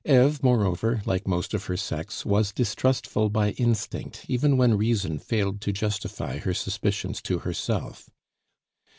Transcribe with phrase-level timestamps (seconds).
[0.03, 5.61] Eve, moreover, like most of her sex, was distrustful by instinct, even when reason failed
[5.61, 8.09] to justify her suspicions to herself.